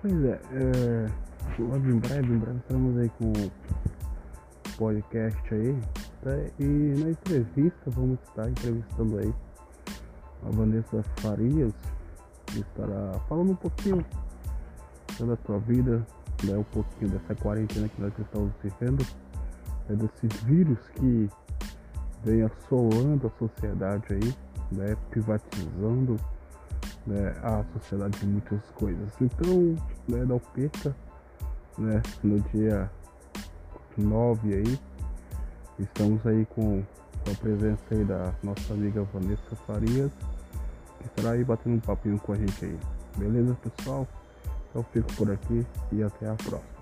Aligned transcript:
Pois 0.00 0.24
é, 0.24 0.40
logo 1.58 1.88
em 1.88 1.98
breve, 1.98 2.32
em 2.32 2.38
breve 2.38 2.58
estamos 2.58 2.98
aí 2.98 3.08
com 3.18 3.32
o 3.32 4.76
podcast 4.76 5.54
aí. 5.54 5.80
Tá? 6.22 6.30
E 6.60 6.64
na 6.64 7.10
entrevista 7.10 7.90
vamos 7.90 8.18
estar 8.28 8.48
entrevistando 8.48 9.18
aí 9.18 9.34
a 10.44 10.50
Vanessa 10.50 11.02
Farias, 11.16 11.72
que 12.46 12.60
estará 12.60 13.18
falando 13.28 13.52
um 13.52 13.56
pouquinho 13.56 14.04
da 15.18 15.36
tua 15.36 15.58
vida, 15.60 16.06
né, 16.44 16.56
um 16.58 16.64
pouquinho 16.64 17.10
dessa 17.12 17.34
quarentena 17.34 17.88
que 17.88 18.00
nós 18.02 18.12
estamos 18.18 18.52
vivendo, 18.62 19.06
né, 19.88 19.96
desses 19.96 20.42
vírus 20.42 20.78
que 20.94 21.28
vem 22.22 22.42
assolando 22.42 23.26
a 23.26 23.38
sociedade 23.38 24.04
aí, 24.10 24.34
né, 24.72 24.94
privatizando 25.08 26.16
né, 27.06 27.34
a 27.42 27.64
sociedade 27.72 28.18
de 28.18 28.26
muitas 28.26 28.60
coisas. 28.74 29.08
Então, 29.20 29.76
né, 30.08 30.24
não 30.24 30.38
perca, 30.38 30.94
né, 31.78 32.02
no 32.22 32.40
dia 32.40 32.90
9 33.96 34.54
aí, 34.54 34.78
estamos 35.78 36.26
aí 36.26 36.44
com, 36.46 36.82
com 37.24 37.30
a 37.30 37.34
presença 37.34 37.82
aí 37.90 38.04
da 38.04 38.32
nossa 38.42 38.74
amiga 38.74 39.02
Vanessa 39.12 39.56
Farias, 39.66 40.10
que 40.98 41.06
estará 41.06 41.32
aí 41.32 41.44
batendo 41.44 41.76
um 41.76 41.80
papinho 41.80 42.18
com 42.18 42.32
a 42.32 42.36
gente 42.36 42.64
aí. 42.64 42.78
Beleza, 43.16 43.56
pessoal? 43.56 44.06
Então 44.70 44.84
fico 44.92 45.12
por 45.14 45.30
aqui 45.30 45.66
e 45.92 46.02
até 46.02 46.28
a 46.28 46.34
próxima. 46.34 46.75